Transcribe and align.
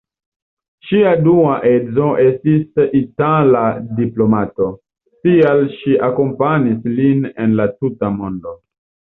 Ŝia 0.91 1.09
dua 1.25 1.57
edzo 1.71 2.07
estis 2.23 2.81
itala 3.01 3.61
diplomato, 3.99 4.71
tial 5.29 5.63
ŝi 5.77 5.97
akompanis 6.11 6.91
lin 6.99 7.25
en 7.45 7.57
la 7.61 7.73
tuta 7.77 8.15
mondo. 8.21 8.59